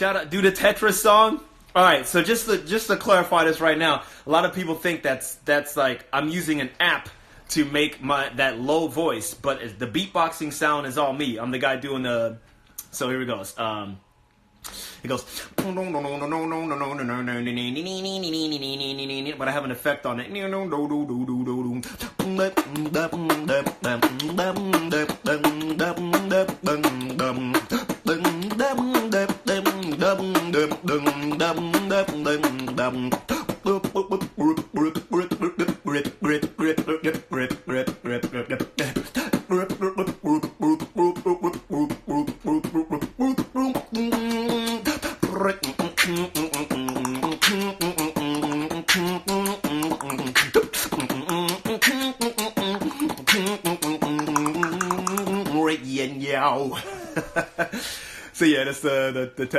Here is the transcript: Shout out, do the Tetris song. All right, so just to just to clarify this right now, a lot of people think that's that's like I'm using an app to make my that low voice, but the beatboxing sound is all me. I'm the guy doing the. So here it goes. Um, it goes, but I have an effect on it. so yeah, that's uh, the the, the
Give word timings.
Shout 0.00 0.16
out, 0.16 0.30
do 0.30 0.40
the 0.40 0.50
Tetris 0.50 0.94
song. 0.94 1.42
All 1.76 1.84
right, 1.84 2.06
so 2.06 2.22
just 2.22 2.46
to 2.46 2.56
just 2.56 2.86
to 2.86 2.96
clarify 2.96 3.44
this 3.44 3.60
right 3.60 3.76
now, 3.76 4.02
a 4.26 4.30
lot 4.30 4.46
of 4.46 4.54
people 4.54 4.74
think 4.74 5.02
that's 5.02 5.34
that's 5.44 5.76
like 5.76 6.06
I'm 6.10 6.30
using 6.30 6.62
an 6.62 6.70
app 6.80 7.10
to 7.50 7.66
make 7.66 8.02
my 8.02 8.30
that 8.36 8.58
low 8.58 8.88
voice, 8.88 9.34
but 9.34 9.78
the 9.78 9.86
beatboxing 9.86 10.54
sound 10.54 10.86
is 10.86 10.96
all 10.96 11.12
me. 11.12 11.36
I'm 11.36 11.50
the 11.50 11.58
guy 11.58 11.76
doing 11.76 12.04
the. 12.04 12.38
So 12.92 13.10
here 13.10 13.20
it 13.20 13.26
goes. 13.26 13.58
Um, 13.58 14.00
it 15.04 15.08
goes, 15.08 15.50
but 15.58 15.66
I 19.48 19.50
have 19.50 19.64
an 19.64 19.70
effect 19.70 20.06
on 20.06 20.18
it. 20.18 20.30
so 58.32 58.44
yeah, 58.44 58.64
that's 58.64 58.84
uh, 58.84 59.10
the 59.12 59.12
the, 59.12 59.32
the 59.36 59.46